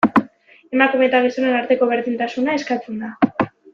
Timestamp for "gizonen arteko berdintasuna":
1.25-2.57